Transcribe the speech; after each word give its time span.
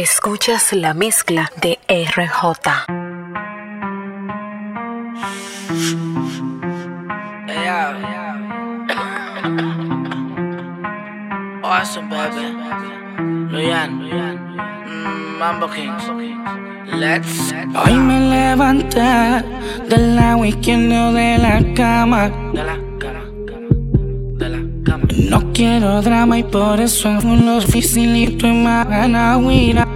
Escuchas 0.00 0.72
la 0.72 0.94
mezcla 0.94 1.50
de 1.60 1.76
RJ. 1.88 2.68
Awesome, 11.64 12.08
baby. 12.08 12.54
Luyan. 13.50 13.98
Mm, 14.86 15.38
Mambo 15.40 15.66
Kings. 15.66 16.04
Let's. 16.96 17.52
Hoy 17.74 17.94
me 17.94 18.20
levanté 18.20 19.42
de 19.88 19.96
la 20.14 20.46
izquierdo 20.46 21.12
de 21.12 21.38
la 21.38 21.60
cama. 21.74 22.28
De 22.52 22.62
la 22.62 22.87
quiero 25.58 26.00
drama 26.02 26.38
y 26.38 26.44
por 26.44 26.78
eso 26.80 27.08
en 27.08 27.44
los 27.44 27.66
facilito 27.66 28.46
y 28.46 28.52
más 28.52 29.36
huira. 29.38 29.88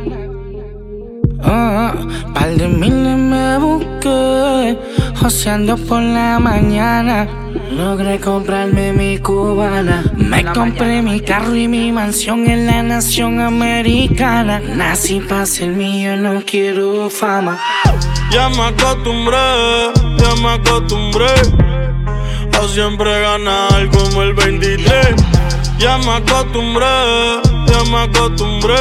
Oh, 1.45 1.93
par 2.35 2.51
de 2.57 2.67
miles 2.67 3.17
me 3.17 3.59
busqué, 3.59 4.77
joseando 5.21 5.77
por 5.77 6.03
la 6.03 6.41
mañana. 6.41 7.29
Logré 7.71 8.19
comprarme 8.19 8.93
mi 8.93 9.19
cubana. 9.19 10.03
Me 10.17 10.45
compré 10.45 11.01
mi 11.01 11.21
carro 11.21 11.55
y 11.55 11.69
mi 11.69 11.93
mansión 11.93 12.45
en 12.51 12.67
la 12.67 12.83
nación 12.83 13.41
americana. 13.41 14.59
Nací 14.59 15.21
para 15.21 15.47
ser 15.47 15.69
mío, 15.69 16.17
no 16.17 16.43
quiero 16.45 17.09
fama. 17.09 17.57
Ya 18.33 18.49
me 18.49 18.63
acostumbré, 18.63 19.93
ya 20.19 20.43
me 20.43 20.49
acostumbré 20.55 21.35
a 22.61 22.67
siempre 22.67 23.21
ganar 23.21 23.89
como 23.93 24.23
el 24.23 24.35
23. 24.35 25.42
Ya 25.79 25.99
me 25.99 26.13
acostumbré, 26.13 26.87
ya 27.67 27.91
me 27.91 27.99
acostumbré 28.05 28.75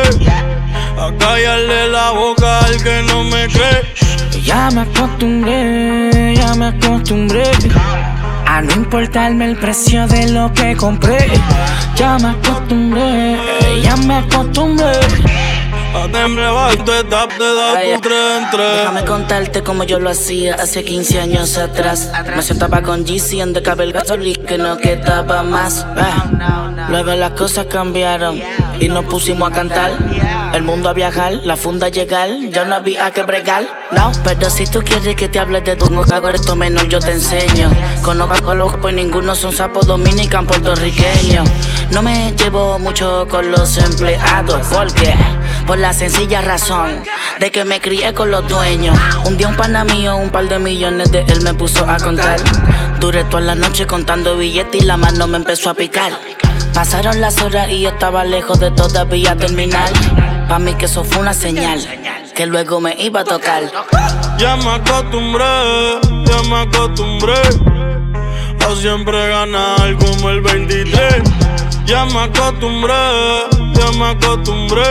a 0.99 1.11
callarle 1.17 1.87
la 1.89 2.11
boca 2.11 2.59
al 2.59 2.83
que 2.83 3.01
no 3.07 3.23
me 3.23 3.47
cree. 3.47 4.41
Ya 4.43 4.69
me 4.71 4.81
acostumbré, 4.81 6.35
ya 6.35 6.53
me 6.55 6.67
acostumbré 6.67 7.43
a 8.45 8.61
no 8.61 8.73
importarme 8.73 9.45
el 9.45 9.55
precio 9.57 10.07
de 10.07 10.31
lo 10.31 10.51
que 10.53 10.75
compré. 10.75 11.31
Ya 11.95 12.17
me 12.19 12.29
acostumbré, 12.29 13.37
ya 13.81 13.95
me 13.97 14.15
acostumbré. 14.15 14.99
A 15.93 16.07
temblarte, 16.07 17.03
tap 17.09 17.31
de 17.37 17.53
da 17.53 17.73
Ay, 17.75 17.95
tu 17.95 18.01
tren, 18.01 18.49
tren. 18.49 18.77
Déjame 18.77 19.05
contarte 19.05 19.61
como 19.61 19.83
yo 19.83 19.99
lo 19.99 20.09
hacía 20.09 20.55
hace 20.55 20.83
15 20.85 21.19
años 21.19 21.57
atrás. 21.57 22.11
Me 22.35 22.41
sentaba 22.41 22.81
con 22.81 23.03
GC 23.05 23.41
en 23.41 23.53
de 23.53 23.61
cabel 23.61 23.91
gasolina 23.91 24.45
que 24.45 24.57
no 24.57 24.77
quedaba 24.77 25.43
más. 25.43 25.85
Ah. 25.97 26.87
Luego 26.89 27.13
las 27.15 27.31
cosas 27.31 27.65
cambiaron 27.65 28.41
y 28.81 28.89
nos 28.89 29.05
pusimos 29.05 29.49
a 29.49 29.53
cantar. 29.53 29.91
El 30.53 30.63
mundo 30.63 30.89
a 30.89 30.93
viajar, 30.93 31.33
la 31.43 31.55
funda 31.55 31.87
a 31.87 31.89
llegar, 31.89 32.29
ya 32.49 32.65
no 32.65 32.75
había 32.75 33.09
que 33.11 33.23
bregar. 33.23 33.63
No, 33.91 34.11
pero 34.23 34.49
si 34.49 34.65
tú 34.65 34.81
quieres 34.81 35.15
que 35.15 35.29
te 35.29 35.39
hable 35.39 35.61
de 35.61 35.77
tu 35.77 35.87
cago 36.01 36.29
esto 36.29 36.55
menos 36.55 36.89
yo 36.89 36.99
te 36.99 37.11
enseño. 37.11 37.69
Conozco 38.03 38.51
a 38.51 38.55
los 38.55 38.75
pues 38.77 38.93
ninguno 38.93 39.35
son 39.35 39.53
sapos 39.53 39.85
dominican 39.87 40.45
puertorriqueños. 40.47 41.47
No 41.91 42.01
me 42.01 42.33
llevo 42.35 42.79
mucho 42.79 43.27
con 43.29 43.51
los 43.51 43.77
empleados 43.77 44.67
porque 44.73 45.13
por 45.67 45.77
la 45.77 45.93
sencilla 45.93 46.41
razón 46.41 47.03
de 47.39 47.51
que 47.51 47.63
me 47.63 47.79
crié 47.79 48.13
con 48.13 48.31
los 48.31 48.47
dueños. 48.47 48.97
Un 49.25 49.37
día 49.37 49.47
un 49.47 49.55
pana 49.55 49.83
mío, 49.83 50.17
un 50.17 50.31
par 50.31 50.49
de 50.49 50.57
millones 50.59 51.11
de 51.11 51.21
él 51.21 51.41
me 51.41 51.53
puso 51.53 51.87
a 51.89 51.97
contar. 51.97 52.39
Duré 52.99 53.23
toda 53.25 53.41
la 53.41 53.55
noche 53.55 53.85
contando 53.85 54.35
billetes 54.37 54.81
y 54.81 54.85
la 54.85 54.97
mano 54.97 55.27
me 55.27 55.37
empezó 55.37 55.69
a 55.69 55.73
picar. 55.75 56.11
Pasaron 56.73 57.21
las 57.21 57.41
horas 57.41 57.69
y 57.69 57.81
yo 57.81 57.89
estaba 57.89 58.23
lejos 58.23 58.59
de 58.59 58.71
todavía 58.71 59.35
terminar. 59.35 59.89
Pa' 60.47 60.59
mí 60.59 60.73
que 60.75 60.85
eso 60.85 61.03
fue 61.03 61.19
una 61.19 61.33
señal 61.33 61.79
que 62.33 62.45
luego 62.45 62.79
me 62.79 62.95
iba 62.97 63.21
a 63.21 63.23
tocar. 63.23 63.63
Ya 64.37 64.55
me 64.55 64.71
acostumbré, 64.71 65.43
ya 66.25 66.49
me 66.49 66.55
acostumbré 66.61 67.41
a 68.65 68.75
siempre 68.75 69.29
ganar 69.29 69.95
como 69.97 70.29
el 70.29 70.41
23. 70.41 71.23
Ya 71.85 72.05
me 72.05 72.19
acostumbré, 72.21 72.93
ya 73.73 73.91
me 73.99 74.05
acostumbré 74.05 74.89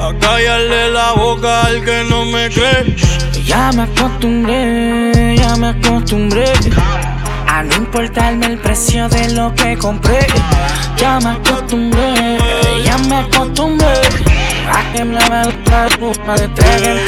a 0.00 0.12
callarle 0.20 0.90
la 0.90 1.12
boca 1.12 1.62
al 1.62 1.84
que 1.84 2.04
no 2.08 2.24
me 2.26 2.50
cree. 2.50 2.96
Ya 3.44 3.72
me 3.72 3.82
acostumbré, 3.82 5.36
ya 5.36 5.56
me 5.56 5.68
acostumbré 5.68 6.52
a 7.54 7.62
no 7.62 7.76
importarme 7.76 8.46
el 8.46 8.58
precio 8.58 9.08
de 9.08 9.32
lo 9.32 9.54
que 9.54 9.78
compré. 9.78 10.26
Ya 10.96 11.20
me 11.20 11.30
acostumbré, 11.30 12.38
ya 12.84 12.98
me 13.08 13.16
acostumbré 13.16 13.94
a 14.76 14.92
que 14.92 15.04
me 15.04 15.14
la 15.14 15.48
puta 16.00 16.34
de 16.34 16.48
tres 16.48 17.00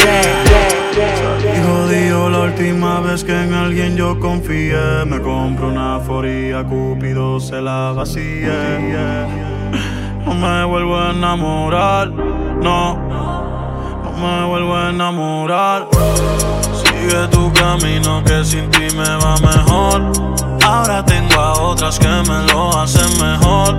jodido 1.67 2.31
la 2.31 2.41
última 2.41 3.01
vez 3.01 3.25
que 3.25 3.33
en 3.33 3.55
alguien 3.55 3.97
yo 3.97 4.21
confié. 4.21 5.05
Me 5.05 5.21
compro 5.21 5.69
una 5.69 5.99
foría, 5.99 6.63
Cúpido 6.63 7.41
se 7.41 7.61
la 7.61 7.93
vacía. 7.93 9.27
No 10.25 10.35
me 10.35 10.65
vuelvo 10.65 10.97
a 10.97 11.11
enamorar, 11.11 12.11
no. 12.11 12.95
No 14.05 14.11
me 14.21 14.47
vuelvo 14.47 14.77
a 14.77 14.91
enamorar. 14.91 15.89
Sigue 17.07 17.29
tu 17.29 17.53
camino 17.53 18.21
que 18.25 18.45
sin 18.45 18.69
ti 18.73 18.89
me 18.97 19.09
va 19.19 19.37
mejor. 19.37 20.11
Ahora 20.65 21.05
tengo 21.05 21.41
a 21.41 21.53
otras 21.53 22.01
que 22.01 22.09
me 22.09 22.53
lo 22.53 22.77
hacen 22.77 23.09
mejor. 23.23 23.77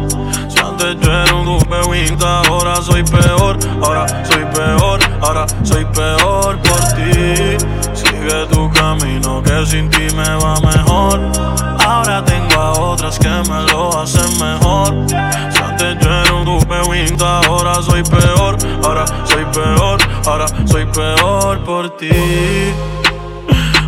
Si 0.48 0.58
antes 0.58 0.96
yo 1.02 1.12
era 1.12 1.36
un 1.36 1.46
wing, 1.90 2.18
ahora 2.24 2.82
soy 2.82 3.04
peor. 3.04 3.58
Ahora 3.84 4.08
soy 4.24 4.46
peor, 4.56 5.00
ahora 5.20 5.46
soy 5.64 5.84
peor 5.84 6.58
por 6.60 6.80
ti. 6.96 7.58
Sigue 7.94 8.46
tu 8.50 8.72
camino 8.72 9.44
que 9.44 9.66
sin 9.66 9.90
ti 9.90 10.08
me 10.16 10.30
va 10.38 10.62
mejor. 10.62 11.20
Ahora 11.86 12.24
tengo 12.24 12.62
a 12.62 12.72
otras 12.80 13.20
que 13.20 13.28
me 13.28 13.62
lo 13.74 14.00
hacen 14.00 14.40
mejor. 14.40 14.94
Si 15.10 15.62
antes 15.62 15.98
yo 16.00 16.10
era 16.10 16.34
un 16.34 16.48
wing, 16.90 17.22
ahora 17.22 17.82
soy 17.82 18.04
peor. 18.04 18.56
Ahora 18.86 19.06
soy 19.26 19.44
peor, 19.52 20.00
ahora 20.26 20.48
soy 20.66 20.86
peor 20.86 21.60
por 21.66 21.90
ti. 21.98 22.08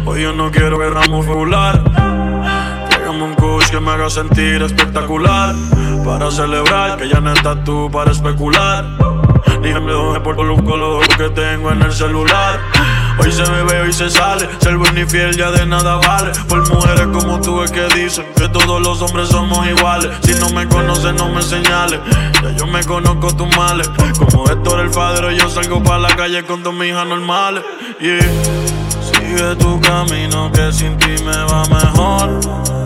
Hoy 0.09 0.23
yo 0.23 0.33
no 0.33 0.49
quiero 0.49 0.79
guerra 0.79 1.01
muscular. 1.07 1.83
Tráigame 2.89 3.23
un 3.25 3.35
kush 3.35 3.69
que 3.69 3.79
me 3.79 3.91
haga 3.91 4.09
sentir 4.09 4.59
espectacular. 4.63 5.53
Para 6.03 6.31
celebrar 6.31 6.97
que 6.97 7.07
ya 7.07 7.19
no 7.19 7.31
estás 7.31 7.63
tú 7.63 7.91
para 7.91 8.09
especular. 8.09 8.85
Dígame 9.61 9.91
dónde 9.91 10.19
por 10.21 10.43
los 10.43 10.63
colores 10.63 11.07
que 11.15 11.29
tengo 11.29 11.71
en 11.71 11.83
el 11.83 11.93
celular. 11.93 12.59
Hoy 13.19 13.31
se 13.31 13.43
bebe, 13.43 13.81
hoy 13.81 13.93
se 13.93 14.09
sale. 14.09 14.49
Ser 14.59 14.77
bueno 14.77 14.99
y 14.99 15.05
fiel 15.05 15.37
ya 15.37 15.51
de 15.51 15.67
nada 15.67 15.97
vale. 15.97 16.31
Por 16.47 16.67
mujeres 16.67 17.05
como 17.13 17.39
tú 17.39 17.61
es 17.61 17.69
que 17.69 17.85
dicen 17.93 18.25
que 18.35 18.49
todos 18.49 18.81
los 18.81 19.03
hombres 19.03 19.29
somos 19.29 19.67
iguales. 19.67 20.09
Si 20.23 20.33
no 20.39 20.49
me 20.49 20.67
conoces, 20.67 21.13
no 21.13 21.29
me 21.29 21.43
señales. 21.43 21.99
Ya 22.41 22.49
yo 22.57 22.65
me 22.65 22.83
conozco 22.83 23.35
tus 23.35 23.55
males. 23.55 23.87
Como 24.17 24.49
Héctor 24.49 24.79
el 24.79 24.89
Fadero, 24.89 25.29
yo 25.29 25.47
salgo 25.51 25.83
para 25.83 25.99
la 25.99 26.15
calle 26.15 26.43
con 26.45 26.63
dos 26.63 26.73
hijas 26.83 27.05
normales. 27.05 27.63
Yeah. 27.99 28.68
Sigue 29.29 29.55
tu 29.57 29.79
camino 29.81 30.51
que 30.51 30.73
sin 30.73 30.97
ti 30.97 31.23
me 31.23 31.43
va 31.43 31.63
mejor. 31.65 32.39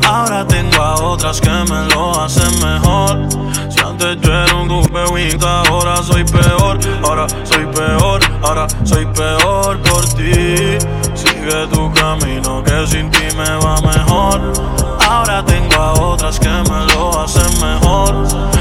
Ahora 0.05 0.45
tengo 0.45 0.75
a 0.75 0.95
otras 0.95 1.39
que 1.39 1.49
me 1.49 1.87
lo 1.95 2.19
hacen 2.19 2.51
mejor. 2.59 3.29
Si 3.69 3.79
antes 3.79 4.19
yo 4.19 4.33
era 4.33 4.53
un 4.55 4.67
dupe 4.67 5.05
wing, 5.13 5.41
ahora 5.41 6.03
soy 6.03 6.25
peor. 6.25 6.79
Ahora 7.01 7.27
soy 7.45 7.65
peor, 7.67 8.19
ahora 8.41 8.67
soy 8.83 9.05
peor 9.05 9.79
por 9.83 10.03
ti. 10.15 10.77
Sigue 11.15 11.67
tu 11.71 11.89
camino 11.93 12.61
que 12.61 12.87
sin 12.87 13.09
ti 13.09 13.23
me 13.37 13.49
va 13.63 13.79
mejor. 13.79 14.41
Ahora 14.99 15.45
tengo 15.45 15.75
a 15.75 15.93
otras 15.93 16.37
que 16.41 16.49
me 16.49 16.93
lo 16.93 17.21
hacen 17.21 17.51
mejor. 17.61 18.52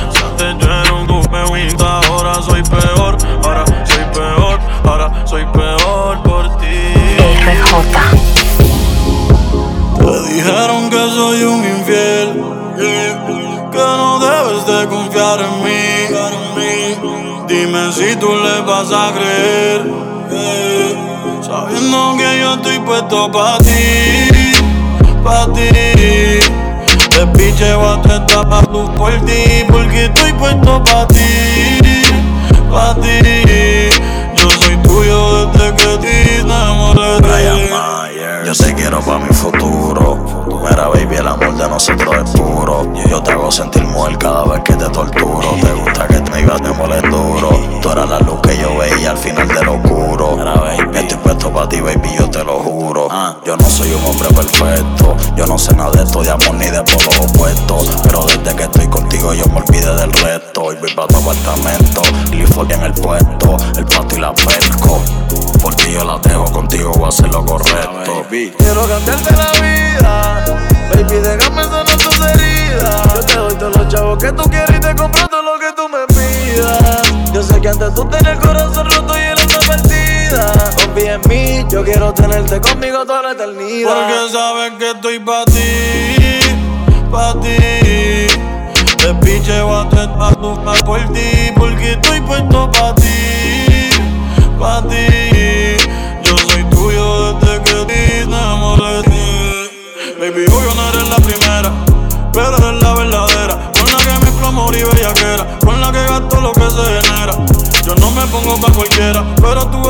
Dijeron 10.42 10.90
que 10.90 10.96
soy 10.96 11.42
un 11.44 11.64
infiel, 11.64 12.42
que 13.70 13.78
no 13.78 14.18
debes 14.18 14.66
de 14.66 14.88
confiar 14.88 15.38
en 15.40 15.62
mí. 15.62 15.76
Dime 17.46 17.92
si 17.92 18.16
tú 18.16 18.28
le 18.34 18.60
vas 18.62 18.90
a 18.90 19.12
creer, 19.12 19.86
sabiendo 21.42 22.16
que 22.16 22.40
yo 22.40 22.54
estoy 22.54 22.78
puesto 22.80 23.30
pa' 23.30 23.58
ti, 23.58 24.52
pa' 25.22 25.46
ti. 25.52 25.68
Te 27.10 27.26
picheo 27.38 27.88
hasta 27.88 28.26
pa' 28.26 28.62
tu 28.62 28.92
por 28.94 29.12
ti, 29.24 29.64
porque 29.68 30.06
estoy 30.06 30.32
puesto 30.32 30.82
pa' 30.82 31.06
ti, 31.06 32.02
pa' 32.70 32.94
ti. 33.00 33.90
Yo 34.36 34.50
soy 34.50 34.76
tuyo 34.78 35.46
desde 35.46 35.74
que 35.76 35.98
te 35.98 36.40
enamoré. 36.40 37.91
Yo 38.44 38.52
te 38.54 38.74
quiero 38.74 39.00
pa' 39.00 39.18
mi 39.20 39.28
futuro. 39.28 40.18
Mira, 40.68 40.88
baby, 40.88 41.16
el 41.16 41.28
amor 41.28 41.56
de 41.56 41.68
nosotros 41.68 42.14
es 42.24 42.30
puro. 42.32 42.92
Yo 43.08 43.22
te 43.22 43.30
hago 43.30 43.52
sentir 43.52 43.84
mujer 43.84 44.18
cada 44.18 44.44
vez 44.44 44.62
que 44.64 44.74
te 44.74 44.88
torturo. 44.88 45.54
Te 45.60 45.72
gusta 45.72 46.06
que 46.08 46.20
te 46.20 46.40
ibas 46.40 46.60
de 46.60 46.72
moler 46.72 47.08
duro. 47.08 47.50
Tú 47.80 47.90
eras 47.90 48.08
la 48.08 48.18
luz 48.20 48.40
que 48.42 48.56
yo 48.56 48.76
veía 48.76 49.14
duro. 50.37 50.67
Estoy 50.94 51.19
puesto 51.19 51.52
para 51.52 51.69
ti, 51.69 51.81
baby, 51.81 52.11
yo 52.19 52.31
te 52.31 52.44
lo 52.44 52.61
juro. 52.61 53.08
Yo 53.44 53.56
no 53.56 53.69
soy 53.69 53.93
un 53.93 54.05
hombre 54.05 54.29
perfecto. 54.31 55.17
Yo 55.37 55.46
no 55.46 55.58
sé 55.58 55.75
nada 55.75 55.90
de 55.90 56.02
esto 56.02 56.23
de 56.23 56.31
amor 56.31 56.55
ni 56.55 56.67
de 56.67 56.82
polos 56.82 57.19
opuestos. 57.20 57.90
Pero 58.02 58.25
desde 58.25 58.56
que 58.56 58.62
estoy 58.64 58.88
contigo, 58.88 59.34
yo 59.34 59.46
me 59.46 59.61
olvidé 59.61 59.94
del 59.96 60.12
resto. 60.12 60.73
Y 60.73 60.76
voy 60.76 60.94
para 60.94 61.08
tu 61.08 61.17
apartamento. 61.17 62.02
California 62.31 62.76
en 62.76 62.82
el 62.82 62.93
puesto. 62.94 63.56
El 63.76 63.84
pato 63.87 64.17
y 64.17 64.20
la 64.20 64.32
perco. 64.34 65.00
Por 65.61 65.75
ti 65.76 65.93
yo 65.93 66.05
la 66.05 66.19
dejo 66.19 66.44
contigo, 66.46 66.93
voy 66.93 67.05
a 67.05 67.08
hacer 67.08 67.28
lo 67.28 67.44
correcto. 67.44 68.25
Baby. 68.25 68.52
Quiero 68.58 68.87
cambiarte 68.88 69.32
la 69.37 69.52
vida. 69.61 70.44
Baby, 70.93 71.20
déjame 71.20 71.62
sanar 71.64 71.96
tus 71.96 72.20
heridas. 72.20 73.14
Yo 73.14 73.20
te 73.25 73.35
doy 73.35 73.55
todos 73.55 73.76
los 73.76 73.88
chavos 73.88 74.19
que 74.19 74.32
tú 74.32 74.43
quieres 74.50 74.76
y 74.76 74.81
te 74.81 74.94
compro 74.96 75.28
todo 75.28 75.43
lo 75.43 75.58
que 75.61 75.73
tú 75.76 75.88
me 75.88 76.06
pidas. 76.08 77.32
Yo 77.32 77.43
sé 77.43 77.61
que 77.61 77.69
antes 77.69 77.94
tú 77.94 78.05
tenías 78.08 78.38
corazón 78.38 78.90
roto 78.90 79.14
y 79.17 79.23
el 79.23 79.41
partida. 80.32 80.70
Confía 80.76 81.14
en 81.14 81.20
mí, 81.29 81.67
yo 81.70 81.84
quiero 81.84 82.12
tenerte 82.12 82.61
conmigo 82.61 83.05
toda 83.05 83.23
la 83.23 83.32
eternidad. 83.32 83.94
Porque 83.94 84.32
sabes 84.32 84.73
que 84.79 84.90
estoy 84.90 85.19
pa' 85.20 85.44
ti, 85.46 86.38
pa' 87.11 87.34
ti. 87.40 88.26
Te 88.96 89.14
picheo 89.14 89.75
a 89.76 89.88
tu 89.88 90.84
por 90.84 91.00
ti, 91.12 91.52
porque 91.56 91.93
estoy 91.93 92.20
puesto 92.20 92.70
pa' 92.70 92.94
ti, 92.94 93.90
pa' 94.58 94.82
ti. 94.82 95.76
Yo 96.23 96.37
soy 96.49 96.64
tuyo 96.70 97.35
desde 97.35 97.62
que 97.62 97.85
te 97.87 98.20
enamoré 98.23 98.96
de 98.96 99.02
ti. 99.02 100.14
Baby, 100.20 100.44
obvio 100.46 100.75
no 100.75 100.88
eres 100.90 101.08
la 101.08 101.17
primera, 101.17 101.73
pero 102.32 102.56
eres 102.56 102.82
la 102.82 102.94
verdadera. 102.94 103.73
Con 103.73 103.87
la 103.87 103.99
que 103.99 104.25
mezclo 104.25 104.46
amor 104.46 104.75
y 104.76 104.85
bellaquera, 104.85 105.58
con 105.64 105.81
la 105.81 105.90
que 105.90 106.05
gasto 106.05 106.40
lo 106.40 106.52
que 106.52 106.70
se 106.70 107.00
genera. 107.00 107.35
Yo 107.85 107.96
no 107.96 108.12
me 108.12 108.25
pongo 108.26 108.61
pa' 108.61 108.73
cualquiera, 108.73 109.25
pero 109.40 109.67
tú 109.67 109.81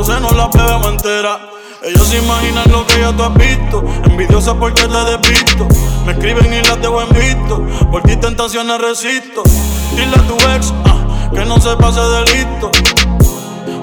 rosé 0.00 0.18
no 0.18 0.30
la 0.30 0.48
bebemos 0.48 0.86
entera. 0.86 1.38
Ellos 1.82 2.08
se 2.08 2.18
imaginan 2.18 2.70
lo 2.70 2.86
que 2.86 3.00
ya 3.00 3.12
tú 3.12 3.22
has 3.22 3.34
visto, 3.34 3.84
envidiosa 4.04 4.54
porque 4.54 4.82
te 4.82 5.04
despisto. 5.04 5.68
Me 6.06 6.12
escriben 6.12 6.52
y 6.54 6.62
las 6.66 6.80
dejo 6.80 7.02
en 7.02 7.08
visto, 7.10 7.66
por 7.90 8.02
ti 8.02 8.16
tentaciones 8.16 8.80
resisto. 8.80 9.42
Dile 9.94 10.16
a 10.16 10.22
tu 10.26 10.36
ex 10.54 10.72
ah, 10.86 11.30
que 11.34 11.44
no 11.44 11.60
se 11.60 11.76
pase 11.76 12.00
de 12.00 12.22
listo. 12.32 12.70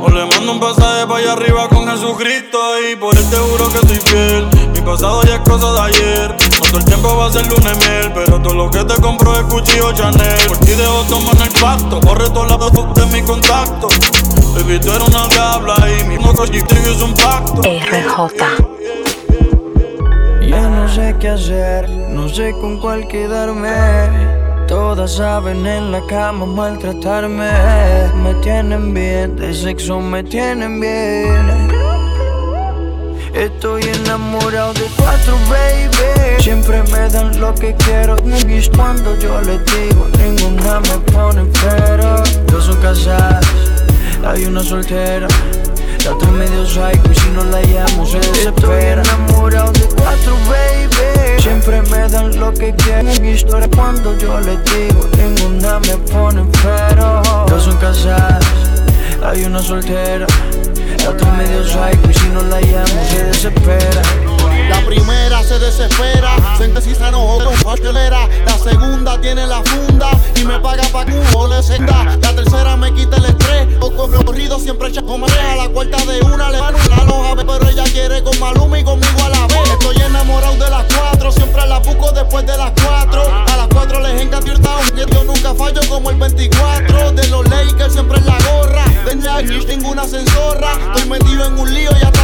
O 0.02 0.10
le 0.10 0.26
mando 0.26 0.54
un 0.54 0.60
pasaje 0.60 1.06
para 1.06 1.20
allá 1.20 1.34
arriba 1.34 1.70
con 1.70 1.88
Jesucristo 1.88 2.60
Y 2.92 2.96
por 2.98 3.18
él 3.18 3.30
te 3.32 3.38
juro 3.38 3.72
que 3.72 3.80
estoy 3.80 3.98
fiel 3.98 4.48
Mi 4.74 4.82
pasado 4.82 5.24
ya 5.24 5.36
es 5.36 5.40
cosa 5.40 5.74
de 5.74 5.80
ayer 5.80 6.47
todo 6.68 6.80
el 6.80 6.86
tiempo 6.86 7.16
va 7.16 7.28
a 7.28 7.32
ser 7.32 7.48
lunes 7.48 7.78
miel 7.78 8.12
Pero 8.14 8.42
todo 8.42 8.54
lo 8.54 8.70
que 8.70 8.84
te 8.84 9.02
compro 9.02 9.34
es 9.34 9.44
cuchillo 9.44 9.92
Chanel. 9.94 10.48
Por 10.48 10.58
ti 10.58 10.72
dejo 10.72 11.04
tomar 11.10 11.36
el 11.42 11.62
pacto 11.62 12.00
Corre 12.02 12.30
todos 12.30 12.48
lados 12.48 12.72
de 12.96 13.06
mi 13.08 13.22
contacto. 13.22 13.88
Baby, 14.56 14.80
tú 14.80 14.92
eres 14.92 15.08
una 15.08 15.28
diabla 15.28 15.76
y 16.00 16.04
mi 16.06 16.18
moco 16.18 16.44
es 16.44 17.02
un 17.02 17.14
pacto. 17.14 17.62
RJ 17.62 18.44
Ya 20.50 20.70
no 20.70 20.90
sé 20.90 21.16
qué 21.20 21.30
hacer, 21.30 21.90
no 22.10 22.28
sé 22.28 22.54
con 22.60 22.80
cuál 22.80 23.08
quedarme. 23.08 24.48
Todas 24.68 25.16
saben 25.16 25.66
en 25.66 25.92
la 25.92 26.02
cama 26.08 26.46
maltratarme. 26.46 27.52
Me 28.16 28.34
tienen 28.42 28.94
bien, 28.94 29.36
de 29.36 29.54
sexo 29.54 30.00
me 30.00 30.24
tienen 30.24 30.80
bien. 30.80 31.77
Estoy 33.34 33.84
enamorado 33.84 34.74
de 34.74 34.86
cuatro, 34.96 35.38
baby. 35.50 36.42
Siempre 36.42 36.82
me 36.84 37.10
dan 37.10 37.40
lo 37.40 37.54
que 37.54 37.76
quiero. 37.76 38.18
Y 38.26 38.68
cuando 38.76 39.18
yo 39.20 39.42
les 39.42 39.64
digo, 39.66 40.08
ninguna 40.18 40.80
me 40.82 40.98
pone 41.12 41.46
pero. 41.62 42.24
Dos 42.48 42.66
son 42.66 42.78
casadas, 42.82 43.46
hay 44.26 44.46
una 44.46 44.64
soltera. 44.64 45.28
La 46.04 46.14
otra 46.16 46.32
medio 46.32 46.66
psycho 46.66 47.12
y 47.12 47.16
si 47.16 47.30
no 47.32 47.44
la 47.46 47.62
llamo 47.62 48.06
se 48.06 48.20
desespera. 48.20 49.02
Estoy 49.02 49.14
enamorado 49.14 49.72
de 49.74 49.88
cuatro, 49.96 50.38
baby. 50.48 51.42
Siempre 51.42 51.82
me 51.84 52.08
dan 52.08 52.40
lo 52.40 52.54
que 52.54 52.74
quieren. 52.76 53.22
Mi 53.22 53.32
historia 53.32 53.70
cuando 53.76 54.18
yo 54.18 54.40
les 54.40 54.64
digo, 54.66 55.08
ninguna 55.18 55.80
me 55.80 55.98
pone 56.12 56.46
pero. 56.64 57.22
Dos 57.48 57.64
son 57.64 57.78
casadas, 57.78 58.46
hay 59.24 59.44
una 59.44 59.62
soltera. 59.62 60.28
La 61.08 61.14
si 62.14 62.28
no 62.34 62.42
la 62.42 62.60
llamo 62.60 63.06
se 63.10 63.24
desespera. 63.24 64.02
La 64.68 64.86
primera 64.86 65.42
se 65.42 65.58
desespera, 65.58 66.36
se 66.58 66.66
indecisa 66.66 67.12
no 67.12 67.38
acelera. 67.72 68.28
La 68.46 68.58
segunda 68.58 69.22
tiene 69.22 69.48
la 69.48 69.64
funda 69.64 70.10
y 70.36 70.44
me 70.44 70.60
paga 70.60 70.84
pa' 70.92 71.06
que 71.06 71.14
un 71.14 71.50
le 71.50 71.64
senda. 71.64 72.04
La 72.04 72.36
tercera 72.36 72.76
me 72.76 72.94
quita 72.94 73.16
el 73.16 73.26
estrés, 73.26 73.68
o 73.80 73.90
con 73.90 74.12
corrido 74.26 74.60
siempre 74.60 74.90
echa 74.90 75.00
A 75.00 75.56
La 75.56 75.70
cuarta 75.70 76.04
de 76.04 76.20
una 76.26 76.50
le 76.50 76.58
dan 76.58 76.76
una 76.76 77.04
loja, 77.06 77.36
pero 77.38 77.70
ella 77.70 77.86
quiere 77.86 78.22
con 78.22 78.38
Maluma 78.42 78.78
y 78.78 78.84
conmigo 78.84 79.24
a 79.24 79.30
la 79.30 79.48
vez. 79.48 79.72
Estoy 79.80 79.96
enamorado 80.06 80.56
de 80.56 80.70
las 80.70 80.94
cuatro, 80.94 81.32
siempre 81.32 81.66
la 81.68 81.80
busco 81.80 82.12
después 82.12 82.46
de 82.46 82.58
las 82.58 82.74
cuatro. 82.84 83.24
A 83.48 83.56
las 83.56 83.68
cuatro 83.70 84.02
les 84.02 84.22
encanta 84.22 84.48
que 84.96 85.06
yo 85.14 85.24
nunca 85.24 85.54
fallo 85.54 85.80
como 85.88 86.10
el 86.10 86.18
24. 86.18 87.12
De 87.12 87.28
los 87.28 87.48
Lakers 87.48 87.94
siempre 87.94 88.18
en 88.18 88.26
la 88.26 88.38
gorra, 88.50 88.84
ninguna 90.08 90.20
censorra. 90.20 90.72
Estoy 90.94 91.10
metido 91.10 91.46
en 91.48 91.60
un 91.60 91.74
lío 91.74 91.92
ya 92.00 92.17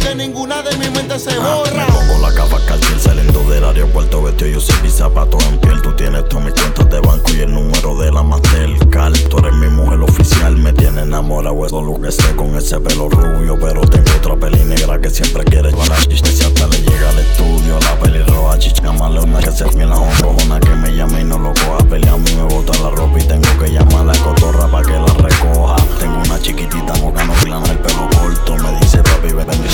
porque 0.00 0.14
ninguna 0.14 0.62
de 0.62 0.76
mi 0.78 0.88
mente 0.90 1.18
se. 1.18 1.30
Me 1.30 1.36
pongo 1.36 2.18
la 2.20 2.32
capa 2.34 2.58
cartel 2.66 3.00
saliendo 3.00 3.40
del 3.50 3.64
aeropuerto 3.64 4.22
Vestido 4.22 4.50
yo 4.52 4.60
sin 4.60 4.80
mis 4.82 4.94
zapatos 4.94 5.42
en 5.46 5.58
piel 5.58 5.80
Tú 5.82 5.92
tienes 5.94 6.28
todas 6.28 6.44
mis 6.44 6.54
cuentas 6.54 6.88
de 6.90 7.00
banco 7.00 7.32
y 7.32 7.40
el 7.40 7.52
número 7.52 7.96
de 7.98 8.12
la 8.12 8.22
Mastercard 8.22 9.18
Tú 9.28 9.38
eres 9.38 9.54
mi 9.54 9.68
mujer 9.68 10.00
oficial, 10.00 10.56
me 10.56 10.72
tiene 10.72 11.02
enamorado 11.02 11.66
Eso 11.66 11.82
lo 11.82 12.00
que 12.00 12.12
sé 12.12 12.34
con 12.36 12.54
ese 12.56 12.78
pelo 12.80 13.08
rubio 13.08 13.58
Pero 13.60 13.80
tengo 13.82 14.10
otra 14.16 14.36
peli 14.36 14.64
negra 14.64 15.00
que 15.00 15.10
siempre 15.10 15.44
quiere 15.44 15.70
la 15.72 15.96
Si 16.00 16.44
hasta 16.44 16.66
le 16.66 16.82
llega 16.82 17.10
al 17.10 17.18
estudio 17.18 17.78
La 17.80 17.98
peli 17.98 18.22
roja, 18.22 18.58
chicha, 18.58 18.90
una 18.90 19.40
que 19.40 19.52
se 19.52 19.64
fue 19.66 19.84
la 19.84 19.96
Una 19.98 20.60
que 20.60 20.70
me 20.70 20.94
llame 20.94 21.20
y 21.20 21.24
no 21.24 21.38
lo 21.38 21.52
coja 21.54 21.78
Pelea 21.88 22.12
a 22.12 22.16
mí 22.16 22.34
me 22.34 22.42
bota 22.42 22.78
la 22.78 22.90
ropa 22.90 23.18
y 23.18 23.24
tengo 23.24 23.58
que 23.58 23.72
llamar 23.72 24.00
a 24.00 24.04
la 24.04 24.18
cotorra 24.18 24.70
para 24.70 24.84
que 24.84 24.92
la 24.92 25.14
recoja 25.14 25.76
Tengo 25.98 26.20
una 26.24 26.40
chiquitita 26.40 26.94
moca, 26.94 27.24
no 27.24 27.34
el 27.34 27.78
pelo 27.78 28.08
corto 28.18 28.56
Me 28.56 28.78
dice 28.80 28.98
papi, 28.98 29.28
y 29.28 29.68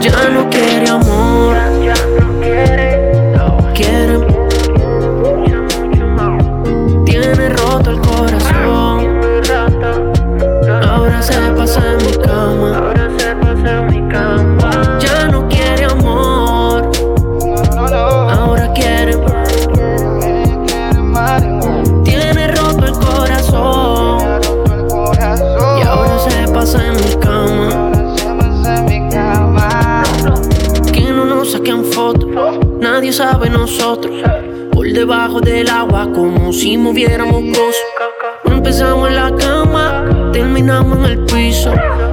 ya 0.00 0.28
no 0.30 0.48
quiere 0.50 0.88
amor, 0.88 1.56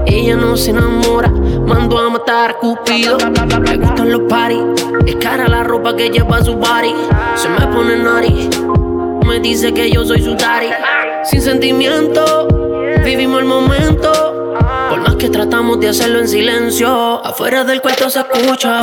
Ella 0.06 0.36
no 0.36 0.56
se 0.56 0.70
enamora, 0.72 1.30
mandó 1.30 2.00
a 2.00 2.10
matar 2.10 2.52
a 2.52 2.54
Cupido. 2.54 3.18
Le 3.18 3.78
gustan 3.78 4.12
los 4.12 4.22
paris, 4.30 4.60
es 5.06 5.16
cara 5.16 5.48
la 5.48 5.64
ropa 5.64 5.96
que 5.96 6.10
lleva 6.10 6.44
su 6.44 6.56
body. 6.56 6.96
Se 7.36 7.50
me 7.50 7.68
pone 7.68 7.98
nari, 7.98 8.50
me 9.25 9.40
dice 9.40 9.74
que 9.74 9.92
yo 9.92 10.06
soy 10.06 10.22
su 10.22 10.36
daddy. 10.36 10.70
Sin 11.24 11.42
sentimiento, 11.42 12.48
vivimos 13.04 13.40
el 13.42 13.46
momento. 13.46 14.56
Por 14.90 15.02
más 15.02 15.16
que 15.16 15.30
tratamos 15.30 15.80
de 15.80 15.90
hacerlo 15.90 16.20
en 16.20 16.28
silencio, 16.28 17.25
afuera 17.25 17.64
del 17.64 17.82
cuarto 17.82 18.10
se 18.10 18.20
escucha. 18.20 18.80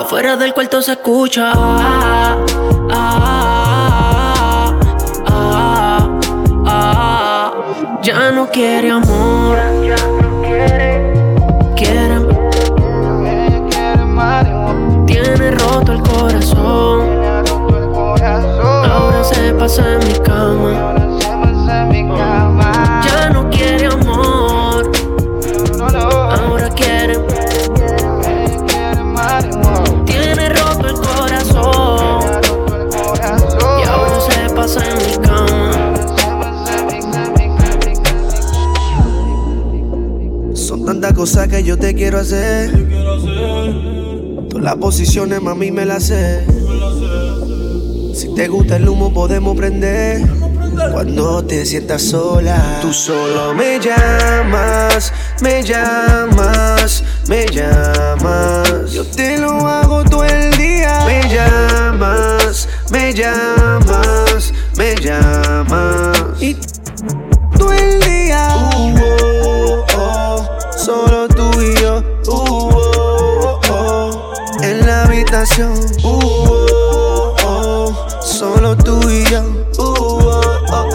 Afuera 0.00 0.36
del 0.36 0.52
cuarto 0.52 0.82
se 0.82 0.92
escucha. 0.92 1.52
Ya 8.08 8.32
no 8.32 8.48
quiere 8.48 8.90
amor. 8.90 9.67
Mami, 45.40 45.70
me 45.70 45.84
las 45.84 46.04
sé. 46.04 46.44
Si 48.14 48.34
te 48.34 48.48
gusta 48.48 48.76
el 48.76 48.88
humo, 48.88 49.12
podemos 49.12 49.56
prender. 49.56 50.26
Cuando 50.92 51.44
te 51.44 51.64
sientas 51.64 52.02
sola, 52.02 52.78
tú 52.82 52.92
solo 52.92 53.54
me 53.54 53.78
llamas, 53.78 55.12
me 55.40 55.62
llamas, 55.62 57.04
me 57.28 57.46
llamas. 57.46 58.90
Yo 58.92 59.04
te 59.04 59.38
lo 59.38 59.50
hago 59.66 60.04
todo 60.04 60.24
el 60.24 60.56
día. 60.56 61.04
Me 61.06 61.22
llamas, 61.28 62.68
me 62.90 63.12
llamas, 63.12 64.52
me 64.76 64.94
llamas. 64.96 66.77
habitación. 75.38 75.72
Uh, 76.02 76.18
oh, 76.84 77.36
oh, 77.44 77.94
solo 78.20 78.76
tú 78.76 78.98
y 79.08 79.24
yo. 79.30 79.42
Uh, 79.78 79.82
oh, 79.82 80.88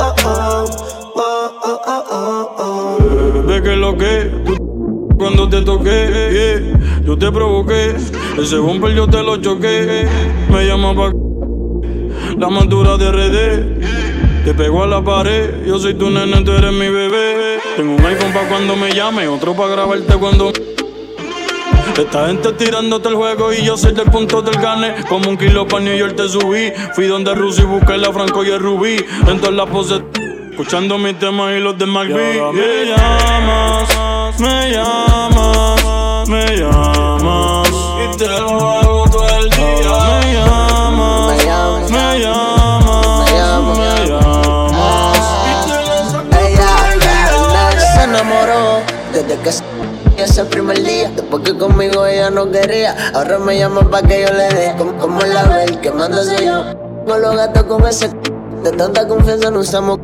oh, 2.11 2.55
oh, 2.57 3.47
que 3.63 3.75
lo 3.75 3.97
que 3.97 4.31
cuando 5.17 5.47
te 5.47 5.61
toqué, 5.61 6.09
yeah. 6.33 7.03
yo 7.05 7.17
te 7.17 7.31
provoqué. 7.31 7.95
Ese 8.37 8.57
bumper 8.57 8.93
yo 8.93 9.07
te 9.07 9.23
lo 9.23 9.37
choqué. 9.37 10.07
Me 10.49 10.67
llama 10.67 10.93
pa' 10.93 11.11
la 12.37 12.49
madura 12.49 12.97
de 12.97 13.11
RD. 13.11 14.43
Te 14.43 14.53
pego 14.53 14.83
a 14.83 14.87
la 14.87 15.01
pared, 15.01 15.65
yo 15.65 15.79
soy 15.79 15.93
tu 15.93 16.09
nene, 16.09 16.43
tú 16.43 16.51
eres 16.51 16.73
mi 16.73 16.89
bebé. 16.89 17.59
Tengo 17.77 17.95
un 17.95 18.05
iPhone 18.05 18.33
pa' 18.33 18.49
cuando 18.49 18.75
me 18.75 18.91
llame, 18.91 19.27
otro 19.27 19.53
pa' 19.53 19.67
grabarte 19.67 20.13
cuando 20.15 20.51
esta 21.97 22.25
gente 22.25 22.51
tirándote 22.53 23.09
el 23.09 23.15
juego 23.15 23.53
y 23.53 23.63
yo 23.63 23.77
soy 23.77 23.93
del 23.93 24.09
punto 24.09 24.41
del 24.41 24.55
gane. 24.59 24.95
Como 25.07 25.29
un 25.29 25.37
kilo 25.37 25.67
pa' 25.67 25.79
New 25.79 25.95
York 25.95 26.15
te 26.15 26.27
subí. 26.27 26.73
Fui 26.95 27.05
donde 27.05 27.35
Rusi 27.35 27.61
y 27.61 27.65
busqué 27.65 27.97
la 27.97 28.11
Franco 28.11 28.43
y 28.43 28.49
el 28.49 28.59
Rubí. 28.59 28.95
En 29.27 29.39
todas 29.39 29.53
las 29.53 29.69
poses, 29.69 30.01
escuchando 30.49 30.97
mis 30.97 31.19
temas 31.19 31.53
y 31.55 31.59
los 31.59 31.77
de 31.77 31.85
McBee. 31.85 32.41
Me 32.51 32.85
llamas, 32.85 34.39
me 34.39 34.71
llamas, 34.71 36.27
me 36.29 36.57
llamas. 36.57 37.69
Y 38.03 38.17
te 38.17 38.27
lo 38.27 38.69
hago 38.71 39.09
todo 39.11 39.37
el 39.37 39.49
día. 39.51 39.65
Me 39.69 40.33
llamas, 40.33 41.37
Me 41.37 41.45
llamas, 41.45 41.91
me 41.91 42.19
llamas, 42.19 43.31
me 43.31 43.37
llamas. 43.37 43.77
me 43.77 44.07
llamas. 44.07 45.21
Y 45.47 45.69
te 45.69 45.77
lo 45.85 46.09
saco 46.09 46.37
Ella 46.41 47.95
se 47.95 48.03
enamoró 48.03 48.81
desde 49.13 49.39
que 49.43 49.51
se 50.27 50.41
ese 50.41 50.45
primer 50.45 50.81
día. 50.83 51.11
Después 51.15 51.43
que 51.43 51.57
conmigo 51.57 52.05
ella 52.05 52.29
no 52.29 52.49
quería, 52.49 52.95
ahora 53.13 53.39
me 53.39 53.57
llama 53.57 53.89
pa' 53.89 54.01
que 54.01 54.21
yo 54.21 54.33
le 54.33 54.49
dé. 54.49 54.75
Como, 54.77 54.97
como 54.97 55.21
la 55.21 55.43
ve, 55.43 55.65
quemándose 55.81 56.45
yo. 56.45 56.63
Con 57.05 57.21
los 57.21 57.35
gatos 57.35 57.63
con 57.63 57.85
ese 57.85 58.09
de 58.63 58.71
tanta 58.71 59.07
confianza 59.07 59.51
no 59.51 59.59
usamos. 59.59 59.99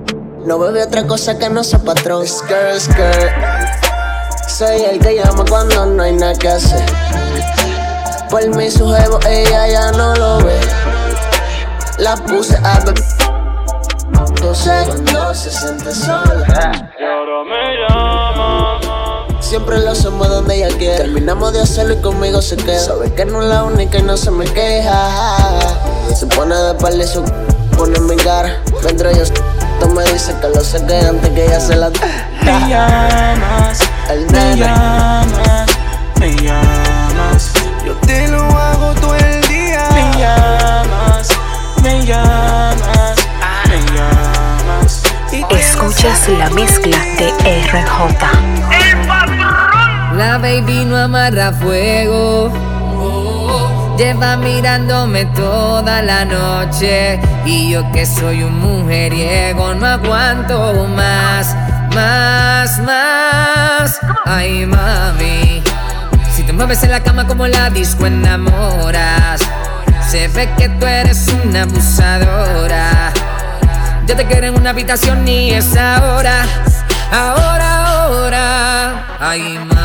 No 0.46 0.60
bebe 0.60 0.84
otra 0.84 1.06
cosa 1.06 1.38
que 1.38 1.50
no 1.50 1.64
sea 1.64 1.80
patrón. 1.80 2.28
Skirt, 2.28 2.80
skirt. 2.80 3.32
Soy 4.48 4.82
el 4.84 5.00
que 5.00 5.16
llama 5.16 5.46
cuando 5.48 5.86
no 5.86 6.04
hay 6.04 6.14
nada 6.14 6.34
que 6.34 6.50
hacer. 6.50 6.84
Por 8.30 8.48
mí 8.56 8.70
su 8.70 8.92
jevo, 8.92 9.20
ella 9.28 9.68
ya 9.68 9.92
no 9.92 10.14
lo 10.16 10.38
ve. 10.40 10.60
La 11.98 12.16
puse 12.16 12.58
a 12.64 12.80
beber. 12.80 13.04
Entonces 14.28 14.88
cuando 14.88 15.34
se 15.34 15.52
siente 15.52 15.94
sola. 15.94 16.92
Y 17.00 17.04
ahora 17.04 17.44
me 17.46 17.78
llamas. 17.78 18.89
Siempre 19.50 19.80
lo 19.80 19.90
hacemos 19.90 20.30
donde 20.30 20.58
ella 20.58 20.78
quiere. 20.78 20.98
Terminamos 20.98 21.52
de 21.54 21.62
hacerlo 21.62 21.96
y 21.96 22.02
conmigo 22.02 22.40
se 22.40 22.56
queda. 22.56 22.78
Sabe 22.78 23.12
que 23.12 23.26
no 23.26 23.42
es 23.42 23.50
la 23.50 23.64
única 23.64 23.98
y 23.98 24.04
no 24.04 24.16
se 24.16 24.30
me 24.30 24.46
queja. 24.46 25.08
Se 26.16 26.28
pone 26.28 26.54
de 26.56 27.04
y 27.04 27.08
su 27.08 27.24
pone 27.76 27.98
en 27.98 28.06
mi 28.06 28.16
cara. 28.16 28.62
Mientras 28.84 29.18
yo 29.18 29.24
tú 29.80 29.90
me 29.90 30.04
dice 30.04 30.36
que 30.40 30.50
lo 30.50 30.64
sé 30.64 30.86
que 30.86 31.00
antes 31.00 31.32
que 31.32 31.46
ella 31.46 31.60
se 31.60 31.76
la 31.78 31.90
Me 31.90 32.70
llamas, 32.70 33.80
El 34.12 34.28
me 34.28 34.56
llamas, 34.56 35.66
me 36.20 36.36
llamas, 36.36 37.52
Yo 37.84 37.96
te 38.06 38.28
lo 38.28 38.44
hago 38.44 38.94
todo 39.02 39.16
el 39.16 39.42
día. 39.48 39.90
me 39.96 40.20
llamas, 40.20 41.28
me 41.82 42.06
llamas, 42.06 43.16
me 43.68 43.98
llamas. 43.98 45.02
Y 45.32 45.44
Escuchas 45.56 46.30
la 46.38 46.52
mezcla 46.52 46.98
de 47.18 47.34
RJ. 47.64 49.19
La 50.20 50.38
baby 50.38 50.84
no 50.84 50.98
amarra 50.98 51.54
fuego. 51.54 52.52
Lleva 53.98 54.36
mirándome 54.36 55.24
toda 55.28 56.02
la 56.02 56.26
noche. 56.26 57.22
Y 57.46 57.72
yo 57.72 57.90
que 57.94 58.06
soy 58.06 58.44
un 58.44 58.60
mujeriego, 58.60 59.74
no 59.76 59.86
aguanto 59.86 60.90
más, 60.94 61.56
más, 61.96 62.80
más. 62.80 63.98
Ay, 64.26 64.66
mami. 64.66 65.64
Si 66.36 66.44
te 66.44 66.52
mueves 66.52 66.84
en 66.84 66.92
la 66.92 67.02
cama 67.02 67.26
como 67.26 67.48
la 67.48 67.70
disco 67.70 68.06
enamoras. 68.06 69.40
Se 70.06 70.28
ve 70.28 70.50
que 70.58 70.68
tú 70.68 70.86
eres 70.86 71.28
una 71.46 71.62
abusadora. 71.62 73.14
Yo 74.06 74.18
te 74.18 74.26
quiero 74.26 74.48
en 74.48 74.56
una 74.58 74.72
habitación 74.72 75.26
y 75.26 75.52
es 75.52 75.78
ahora, 75.78 76.44
ahora, 77.10 78.04
ahora. 78.04 79.06
Ay, 79.22 79.58
mami, 79.60 79.79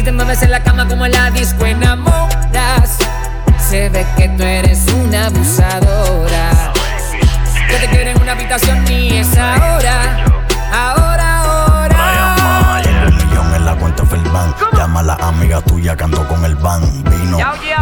si 0.00 0.04
te 0.04 0.12
mueves 0.12 0.42
en 0.42 0.50
la 0.50 0.62
cama 0.62 0.88
como 0.88 1.04
en 1.04 1.12
la 1.12 1.30
disco 1.30 1.66
enamoras, 1.66 2.96
se 3.68 3.90
ve 3.90 4.06
que 4.16 4.30
tú 4.30 4.42
eres 4.42 4.86
una 4.94 5.26
abusadora. 5.26 6.72
Yo 7.70 7.76
te 7.76 7.86
quiero 7.88 8.10
en 8.12 8.22
una 8.22 8.32
habitación 8.32 8.82
y 8.90 9.18
es 9.18 9.36
ahora, 9.36 10.24
Felban. 14.90 14.94
Llama 14.94 15.00
a 15.00 15.02
la 15.02 15.14
amiga 15.28 15.60
tuya 15.60 15.96
ando 16.02 16.26
con 16.26 16.44
el 16.44 16.56
van. 16.56 16.82
Vino 17.04 17.38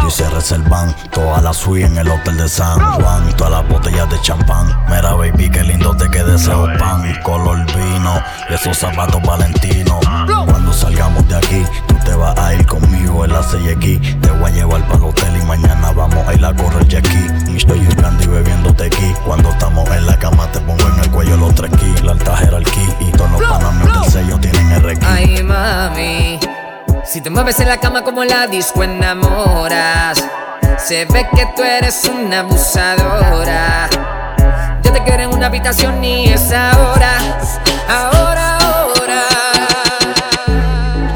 y 0.07 0.11
se 0.11 0.29
reservan. 0.29 0.95
Toda 1.11 1.41
la 1.41 1.53
suite 1.53 1.85
en 1.85 1.97
el 1.97 2.07
hotel 2.09 2.37
de 2.37 2.47
San 2.47 2.79
Juan. 2.79 3.35
Todas 3.35 3.51
las 3.53 3.67
botellas 3.69 4.09
de 4.09 4.21
champán. 4.21 4.67
Mira, 4.87 5.13
baby, 5.13 5.49
qué 5.49 5.63
lindo 5.63 5.95
te 5.95 6.09
quede 6.09 6.35
ese 6.35 6.51
pan. 6.77 7.03
Color 7.23 7.65
vino 7.65 8.23
y 8.49 8.53
esos 8.53 8.77
zapatos 8.77 9.21
valentinos. 9.23 9.99
Cuando 10.45 10.73
salgamos 10.73 11.27
de 11.27 11.35
aquí, 11.35 11.65
tú 11.87 11.95
te 12.05 12.13
vas 12.13 12.37
a 12.37 12.53
ir 12.53 12.65
conmigo 12.65 13.25
en 13.25 13.33
la 13.33 13.41
CX. 13.41 14.21
Te 14.21 14.31
voy 14.31 14.51
a 14.51 14.53
llevar 14.53 14.85
para 14.87 14.97
el 14.97 15.03
hotel 15.05 15.39
y 15.41 15.45
mañana 15.45 15.91
vamos 15.91 16.27
a 16.27 16.33
ir 16.33 16.45
a 16.45 16.53
correr 16.53 16.83
ski. 16.83 17.55
Estoy 17.55 17.79
buscando 17.79 18.23
y 18.23 18.27
bebiendo 18.27 18.73
tequí. 18.73 19.13
Cuando 19.25 19.49
estamos 19.49 19.89
en 19.89 20.05
la 20.05 20.17
cama, 20.17 20.47
te 20.51 20.59
pongo 20.59 20.87
en 20.87 20.99
el 20.99 21.09
cuello 21.11 21.37
los 21.37 21.55
tres 21.55 21.71
keys. 21.71 22.03
La 22.03 22.11
altajera 22.11 22.57
el 22.57 22.65
key 22.65 22.95
y 22.99 23.11
todos 23.11 23.31
los 23.31 23.41
panameos 23.41 24.01
del 24.01 24.11
sello 24.11 24.39
tienen 24.39 24.71
R 24.71 24.97
Ay, 25.01 25.43
mami, 25.43 26.39
si 27.09 27.21
te 27.21 27.31
mueves 27.31 27.59
en 27.59 27.67
la 27.67 27.79
cama 27.79 28.03
como 28.03 28.23
la 28.23 28.45
disco 28.45 28.83
enamoras, 28.83 30.23
se 30.77 31.05
ve 31.05 31.27
que 31.35 31.47
tú 31.55 31.63
eres 31.63 32.05
una 32.05 32.41
abusadora. 32.41 33.89
Yo 34.83 34.91
te 34.91 35.03
quiero 35.03 35.23
en 35.23 35.33
una 35.33 35.47
habitación 35.47 36.03
y 36.03 36.27
es 36.27 36.51
ahora, 36.51 37.17
ahora, 37.87 38.57
ahora. 38.57 39.23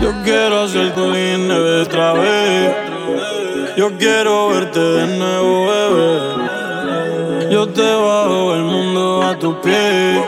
Yo 0.01 0.11
quiero 0.23 0.63
hacer 0.63 0.95
tu 0.95 1.11
línea 1.11 1.83
otra 1.83 2.13
vez. 2.13 2.75
Yo 3.77 3.95
quiero 3.99 4.49
verte 4.49 4.79
de 4.79 5.17
nuevo, 5.19 5.67
bebé. 5.67 7.51
Yo 7.51 7.69
te 7.69 7.83
bajo 7.83 8.55
el 8.55 8.63
mundo 8.63 9.21
a 9.21 9.37
tus 9.37 9.57
pies. 9.57 10.23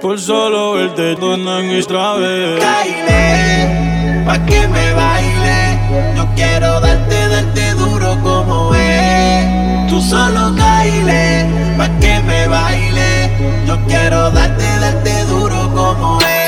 Por 0.00 0.20
solo 0.20 0.74
verte 0.74 1.16
tú 1.16 1.32
en 1.32 1.80
otra 1.80 2.14
vez. 2.14 3.89
Pa' 4.26 4.38
que 4.46 4.68
me 4.68 4.92
baile. 4.92 5.78
Yo 6.16 6.26
quiero 6.34 6.80
darte, 6.80 7.28
darte 7.28 7.74
duro 7.74 8.18
como 8.22 8.74
es. 8.74 9.88
Tú 9.88 10.00
solo 10.00 10.52
baile, 10.54 11.46
pa' 11.76 11.88
que 12.00 12.20
me 12.20 12.46
baile. 12.48 13.30
Yo 13.66 13.78
quiero 13.86 14.30
darte, 14.30 14.66
darte 14.80 15.24
duro 15.24 15.70
como 15.74 16.18
es. 16.20 16.39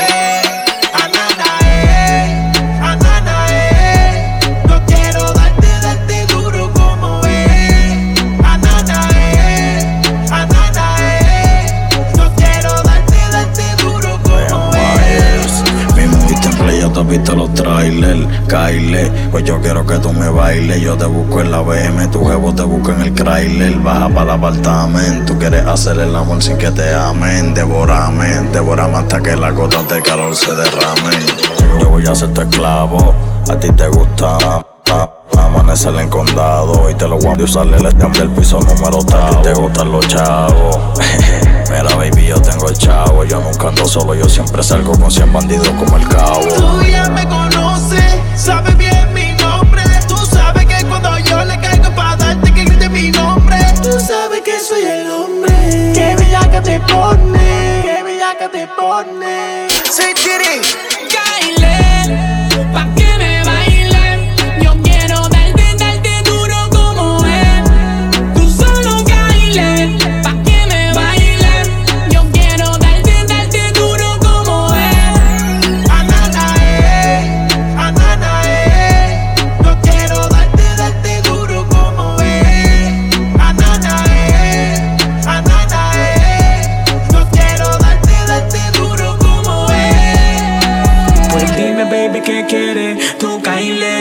En 17.03 17.07
play, 17.07 17.15
yo 17.15 17.15
te 17.15 17.15
he 17.15 17.17
visto 17.17 17.35
los 17.35 17.53
trailers, 17.53 18.27
Kyle, 18.47 19.11
pues 19.31 19.43
yo 19.43 19.59
quiero 19.61 19.85
que 19.85 19.97
tú 19.99 20.13
me 20.13 20.29
bailes, 20.29 20.81
yo 20.81 20.95
te 20.95 21.05
busco 21.05 21.41
en 21.41 21.51
la 21.51 21.61
BM, 21.61 22.07
tu 22.07 22.25
jevo 22.25 22.53
te 22.53 22.63
busco 22.63 22.91
en 22.91 23.01
el 23.01 23.13
trailer, 23.13 23.75
baja 23.79 24.09
para 24.09 24.23
el 24.23 24.29
apartamento, 24.31 25.33
tú 25.33 25.39
quieres 25.39 25.65
hacer 25.65 25.99
el 25.99 26.15
amor 26.15 26.41
sin 26.41 26.57
que 26.57 26.71
te 26.71 26.93
amen, 26.93 27.53
devórame, 27.53 28.27
devórame 28.51 28.97
hasta 28.97 29.21
que 29.21 29.35
las 29.35 29.53
gotas 29.53 29.87
de 29.89 30.01
calor 30.01 30.35
se 30.35 30.53
derramen. 30.53 31.19
Yo 31.79 31.89
voy 31.89 32.05
a 32.05 32.15
ser 32.15 32.33
tu 32.33 32.41
esclavo. 32.41 33.13
A 33.49 33.59
ti 33.59 33.69
te 33.71 33.87
gusta 33.89 34.37
amanecer 35.37 35.95
en 35.95 36.09
condado 36.09 36.89
y 36.89 36.95
te 36.95 37.07
lo 37.07 37.17
voy 37.17 37.35
a 37.39 37.43
usarle 37.43 37.77
el 37.77 38.13
del 38.13 38.29
piso 38.29 38.59
número 38.59 39.03
tal. 39.03 39.41
Te 39.41 39.53
gustan 39.53 39.91
los 39.91 40.07
chavos. 40.07 40.77
Mira, 41.73 41.95
baby, 41.95 42.27
yo 42.27 42.39
tengo 42.39 42.69
el 42.69 42.77
chavo. 42.77 43.23
Yo 43.25 43.39
nunca 43.39 43.69
ando 43.69 43.87
solo, 43.87 44.13
yo 44.13 44.29
siempre 44.29 44.61
salgo 44.61 44.91
con 44.91 45.09
100 45.09 45.33
bandidos 45.33 45.69
como 45.69 45.97
el 45.97 46.07
cabo. 46.07 46.47
Tú 46.55 46.83
ya 46.83 47.09
me 47.09 47.27
conoces, 47.27 48.13
sabes 48.35 48.77
bien 48.77 49.11
mi 49.11 49.33
nombre. 49.41 49.81
Tú 50.07 50.15
sabes 50.17 50.67
que 50.67 50.85
cuando 50.85 51.17
yo 51.17 51.43
le 51.43 51.59
caigo 51.59 51.89
para 51.95 52.15
darte 52.15 52.53
que 52.53 52.65
grite 52.65 52.89
mi 52.89 53.09
nombre. 53.09 53.57
Tú 53.81 53.99
sabes 53.99 54.41
que 54.41 54.59
soy 54.59 54.83
el 54.83 55.09
hombre. 55.09 55.93
Que 55.95 56.15
bella 56.15 56.51
que 56.51 56.61
te 56.61 56.79
pone, 56.81 57.81
que 57.81 58.03
bella 58.03 58.37
que 58.37 58.49
te 58.49 58.67
pone. 58.67 59.67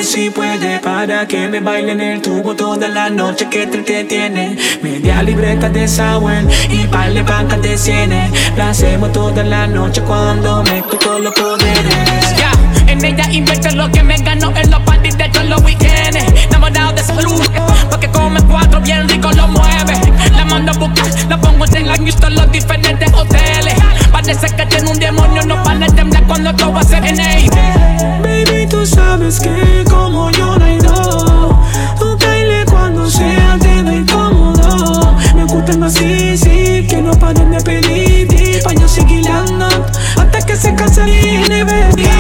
Say 0.02 0.30
Chitty. 0.30 1.26
que 1.28 1.48
me 1.48 1.60
baile 1.60 1.92
en 1.92 2.00
el 2.00 2.20
tubo 2.20 2.56
toda 2.56 2.88
la 2.88 3.08
noche 3.08 3.48
que 3.48 3.66
te 3.66 3.78
entretiene. 3.78 4.56
Media 4.82 5.22
libreta 5.22 5.68
de 5.68 5.86
Sawen 5.86 6.48
y 6.68 6.86
par 6.88 7.12
de 7.12 7.22
bancas 7.22 7.62
de 7.62 7.78
cienes. 7.78 8.30
La 8.56 8.72
toda 9.12 9.44
la 9.44 9.66
noche 9.68 10.02
cuando 10.02 10.64
me 10.64 10.82
toco 10.82 11.20
los 11.20 11.32
poderes. 11.34 12.36
Ya, 12.36 12.52
en 12.90 13.04
ella 13.04 13.30
invierte 13.30 13.70
lo 13.72 13.90
que 13.92 14.02
me 14.02 14.16
ganó 14.16 14.50
en 14.56 14.70
los 14.70 14.80
parties 14.80 15.16
de 15.16 15.28
todos 15.28 15.46
los 15.46 15.62
weekends. 15.62 16.44
Enamorado 16.48 16.92
de 16.92 17.02
salud, 17.02 17.42
porque 17.88 18.08
come 18.08 18.40
cuatro 18.50 18.80
bien 18.80 19.08
rico 19.08 19.30
lo 19.32 19.46
mueve. 19.48 19.81
Mando 20.52 20.70
a 20.70 20.74
buscar, 20.74 21.06
la 21.30 21.40
pongo 21.40 21.64
en 21.64 21.88
la 21.88 21.94
visto 21.96 22.28
los 22.28 22.52
diferentes 22.52 23.10
hoteles. 23.14 23.74
Parece 24.12 24.54
que 24.54 24.66
tiene 24.66 24.90
un 24.90 24.98
demonio, 24.98 25.40
no 25.46 25.62
para 25.62 25.78
de 25.78 25.86
temblar 25.86 26.26
cuando 26.26 26.54
todo 26.54 26.82
se 26.82 27.00
viene. 27.00 27.48
Baby, 28.22 28.66
tú 28.68 28.84
sabes 28.84 29.40
que 29.40 29.82
como 29.88 30.30
yo 30.32 30.58
no 30.58 30.62
hay 30.62 30.76
dos. 30.76 31.54
Tú 31.98 32.18
baile 32.18 32.66
cuando 32.66 33.08
sea 33.08 33.56
te 33.62 33.82
doy 33.82 34.04
cómodo. 34.04 35.16
Me 35.34 35.44
gustan 35.44 35.84
así, 35.84 36.36
sí, 36.36 36.86
que 36.86 37.00
no 37.00 37.12
paren 37.12 37.50
de 37.50 37.60
pedir. 37.62 38.62
Pa' 38.62 38.74
yo 38.74 38.86
seguir 38.86 39.26
hasta 40.18 40.42
que 40.44 40.54
se 40.54 40.74
canse 40.74 41.08
y 41.08 42.11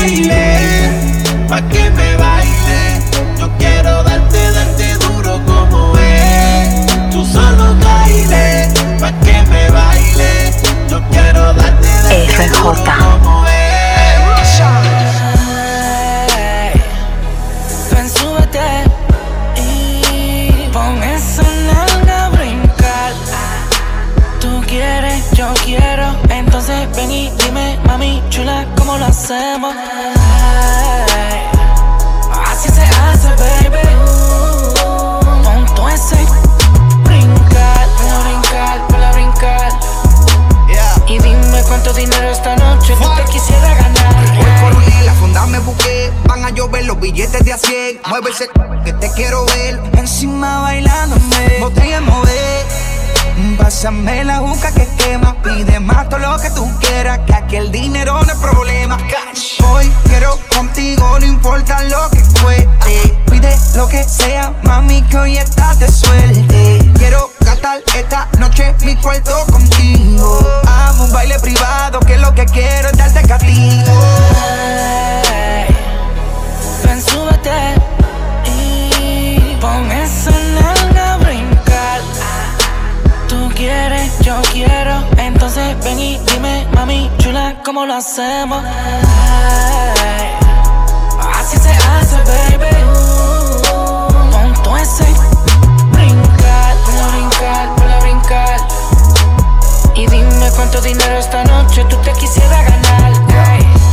100. 48.30 48.50
Mueve 48.56 48.76
ese 48.76 48.84
que 48.84 48.92
te 48.94 49.10
quiero 49.12 49.44
ver. 49.46 49.80
Encima 49.94 50.60
bailándome, 50.62 51.58
botella 51.60 52.00
mover 52.00 52.52
Pásame 53.58 54.24
la 54.24 54.38
juca 54.38 54.72
que 54.72 54.86
quema, 54.96 55.34
pide 55.42 55.80
más 55.80 56.08
todo 56.08 56.20
lo 56.20 56.38
que 56.38 56.50
tú 56.50 56.70
quieras, 56.80 57.20
que 57.26 57.34
aquí 57.34 57.56
el 57.56 57.72
dinero 57.72 58.22
no 58.22 58.32
es 58.32 58.38
problema. 58.38 58.98
Hoy 59.66 59.90
quiero 60.04 60.38
contigo, 60.54 61.18
no 61.18 61.26
importa 61.26 61.82
lo 61.84 62.08
que 62.10 62.22
cueste. 62.42 63.14
Pide 63.30 63.56
lo 63.74 63.88
que 63.88 64.04
sea, 64.04 64.52
mami, 64.62 65.02
que 65.02 65.16
hoy 65.16 65.38
estás 65.38 65.78
de 65.78 65.90
suerte. 65.90 66.92
Quiero 66.98 67.30
gastar 67.40 67.80
esta 67.96 68.28
noche 68.38 68.74
mi 68.84 68.94
cuarto 68.96 69.44
contigo. 69.50 70.38
Amo 70.66 71.04
un 71.04 71.12
baile 71.12 71.38
privado, 71.40 72.00
que 72.00 72.18
lo 72.18 72.34
que 72.34 72.44
quiero 72.46 72.88
es 72.90 72.96
darte 72.96 73.22
castigo. 73.26 74.21
Chula, 88.02 88.46
¿cómo 88.48 88.56
lo 88.56 88.62
hacemos? 88.62 88.64
así 91.34 91.56
se 91.56 91.70
hace, 91.70 92.16
baby. 92.16 92.72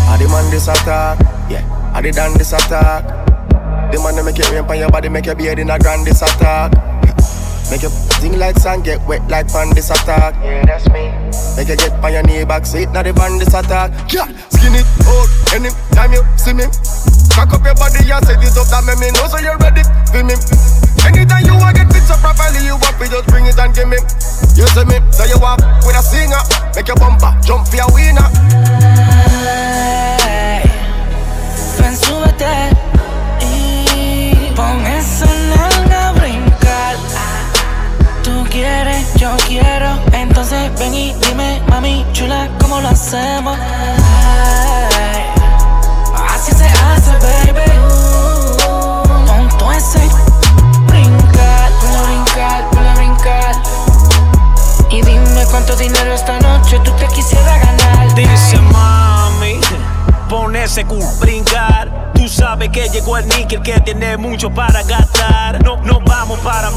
I 0.08 0.18
demand 0.18 0.52
this 0.52 0.68
attack, 0.68 1.20
yeah. 1.50 1.64
I 1.94 2.02
done 2.12 2.34
this 2.38 2.54
attack. 2.54 3.04
The 3.92 4.00
man 4.00 4.16
that 4.16 4.24
make 4.26 4.40
it 4.40 4.52
rain 4.52 4.66
on 4.66 4.78
your 4.78 4.90
body, 4.90 5.10
make 5.10 5.26
your 5.26 5.36
beard 5.36 5.60
in 5.60 5.70
a 5.70 5.80
grand 5.80 6.06
this 6.06 6.22
attack. 6.22 6.99
Make 7.70 7.84
you 7.84 7.90
sing 8.18 8.40
like 8.40 8.58
sand, 8.58 8.84
get 8.84 8.98
wet 9.08 9.22
like 9.30 9.46
this 9.76 9.92
attack. 9.92 10.34
Yeah, 10.42 10.66
that's 10.66 10.90
me. 10.90 11.14
Make 11.56 11.70
you 11.70 11.78
get 11.78 11.94
on 12.04 12.14
your 12.14 12.24
knee 12.24 12.44
back 12.44 12.66
seat, 12.66 12.90
now 12.90 13.04
the 13.04 13.14
this 13.14 13.54
attack. 13.54 13.94
Yeah, 14.12 14.26
skinny, 14.50 14.82
old, 15.06 15.30
any 15.54 15.70
time 15.94 16.12
you 16.14 16.26
see 16.34 16.54
me. 16.54 16.66
Cock 17.30 17.54
up 17.54 17.62
your 17.62 17.78
body 17.78 18.10
and 18.10 18.26
set 18.26 18.42
it 18.42 18.58
up, 18.58 18.66
that 18.74 18.82
make 18.90 18.98
me 18.98 19.14
know 19.14 19.30
so 19.30 19.38
you're 19.38 19.54
ready 19.62 19.86
for 20.10 20.26
me. 20.26 20.34
Anytime 21.06 21.46
you 21.46 21.54
want 21.62 21.78
get 21.78 21.94
fit 21.94 22.02
so 22.10 22.18
properly, 22.18 22.66
you 22.66 22.74
want 22.74 22.98
me 22.98 23.06
just 23.06 23.30
bring 23.30 23.46
it 23.46 23.60
and 23.62 23.70
give 23.70 23.86
me. 23.86 24.02
You 24.58 24.66
see 24.74 24.86
me, 24.90 24.98
so 25.14 25.30
you 25.30 25.38
walk 25.38 25.62
with 25.86 25.94
a 25.94 26.02
singer, 26.02 26.42
make 26.74 26.90
your 26.90 26.98
bumper 26.98 27.38
jump 27.46 27.70
for 27.70 27.78
your 27.78 27.90
winner. 27.94 28.26
Hey, 29.46 30.66
ven, 31.78 31.94
súbete 31.94 32.74
y 33.46 34.52
pon 34.58 34.82
esa 34.90 35.30
quieres, 38.60 39.14
yo 39.16 39.30
quiero. 39.48 39.88
Entonces 40.12 40.72
ven 40.78 40.94
y 40.94 41.14
dime, 41.14 41.62
mami 41.70 42.06
chula, 42.12 42.50
¿cómo 42.60 42.82
lo 42.82 42.90
hacemos? 42.90 43.58
así 46.34 46.52
se 46.52 46.66
hace, 46.66 47.12
baby. 47.26 47.72
Ponto 49.28 49.72
ese 49.72 50.00
brincar, 50.88 51.72
puedo 51.80 52.04
brincar, 52.08 52.70
puedo 52.72 52.94
brincar. 52.96 53.56
Y 54.92 55.02
dime 55.02 55.46
cuánto 55.50 55.76
dinero 55.76 56.14
esta 56.14 56.40
noche 56.40 56.80
tú 56.84 56.92
te 56.94 57.08
quisieras 57.08 57.60
ganar. 57.66 58.16
Dice 58.16 58.58
mami, 58.74 59.60
pon 60.30 60.56
ese 60.56 60.86
cool 60.86 61.04
brincar 61.20 62.10
Tú 62.20 62.28
sabes 62.28 62.70
que 62.70 62.90
llegó 62.90 63.18
el 63.18 63.28
níquel 63.30 63.62
que 63.62 63.80
tiene 63.80 64.18
mucho 64.18 64.50
para 64.54 64.84
gastar. 64.84 65.39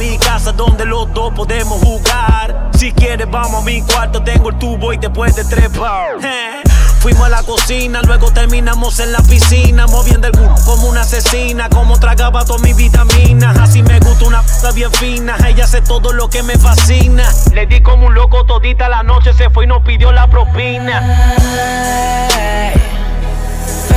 Mi 0.03 0.19
casa 0.19 0.51
donde 0.53 0.85
los 0.85 1.13
dos 1.15 1.33
podemos 1.33 1.81
jugar. 1.81 2.71
Si 2.77 2.91
quieres, 2.93 3.31
vamos 3.31 3.63
a 3.63 3.65
mi 3.65 3.83
cuarto. 3.83 4.23
Tengo 4.23 4.51
el 4.51 4.59
tubo 4.59 4.93
y 4.93 4.99
te 4.99 5.09
puedes 5.09 5.49
trepar. 5.49 6.17
Fuimos 6.99 7.25
a 7.25 7.29
la 7.29 7.43
cocina, 7.43 8.01
luego 8.03 8.31
terminamos 8.33 9.01
en 9.01 9.13
la 9.13 9.21
piscina, 9.23 9.87
moviendo 9.89 10.29
el 10.29 10.33
culo 10.33 10.55
como 10.65 10.89
una 10.89 11.01
asesina, 11.01 11.69
como 11.69 11.99
tragaba 11.99 12.45
todas 12.45 12.63
mis 12.63 12.77
vitaminas. 12.77 13.57
Así 13.59 13.83
me 13.83 13.99
gusta 13.99 14.25
una 14.25 14.43
puta 14.43 14.71
bien 14.73 14.93
fina, 14.93 15.37
ella 15.49 15.65
hace 15.65 15.81
todo 15.83 16.13
lo 16.13 16.29
que 16.31 16.45
me 16.45 16.57
fascina. 16.57 17.25
Le 17.53 17.67
di 17.67 17.81
como 17.81 18.07
un 18.07 18.15
loco 18.15 18.45
todita 18.45 18.89
la 18.89 19.03
noche, 19.03 19.33
se 19.33 19.51
fue 19.51 19.65
y 19.65 19.67
no 19.67 19.83
pidió 19.83 20.13
la 20.13 20.29
propina. 20.29 21.37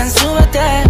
súbete 0.10 0.85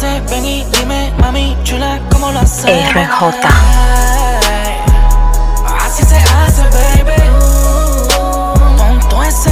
Ven 0.00 0.44
y 0.46 0.64
dime, 0.72 1.12
mami 1.18 1.54
chula, 1.64 2.00
¿cómo 2.10 2.32
lo 2.32 2.38
haces? 2.40 2.64
RJ. 2.94 3.24
Así 5.84 6.02
se 6.02 6.16
hace, 6.16 6.62
baby. 6.62 7.22
Ponto 8.78 9.22
ese 9.22 9.50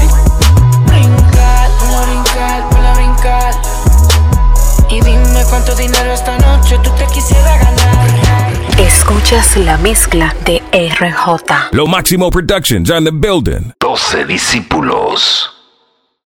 brincar, 0.87 1.69
a 1.69 2.07
brincar, 2.07 2.63
a 2.87 2.95
brincar. 2.95 3.55
Y 4.89 5.03
dime 5.03 5.45
cuánto 5.51 5.75
dinero 5.75 6.11
esta 6.11 6.39
noche 6.39 6.79
tú 6.83 6.91
te 6.93 7.05
quisieras 7.13 7.59
ganar. 7.61 8.09
Escuchas 8.79 9.59
la 9.59 9.77
mezcla 9.77 10.35
de 10.47 10.63
RJ. 10.73 11.69
Lo 11.73 11.87
Máximo 11.87 12.31
Productions 12.31 12.91
on 12.91 13.05
the 13.05 13.13
building. 13.13 13.73
12 13.79 14.25
discípulos. 14.25 15.50